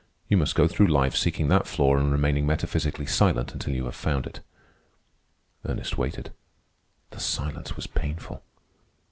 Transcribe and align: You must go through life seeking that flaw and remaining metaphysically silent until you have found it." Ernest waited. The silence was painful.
You 0.29 0.35
must 0.35 0.55
go 0.55 0.67
through 0.67 0.87
life 0.87 1.15
seeking 1.15 1.47
that 1.49 1.67
flaw 1.67 1.95
and 1.95 2.11
remaining 2.11 2.47
metaphysically 2.47 3.05
silent 3.05 3.53
until 3.53 3.75
you 3.75 3.85
have 3.85 3.93
found 3.93 4.25
it." 4.25 4.39
Ernest 5.63 5.95
waited. 5.95 6.31
The 7.11 7.19
silence 7.19 7.75
was 7.75 7.85
painful. 7.85 8.41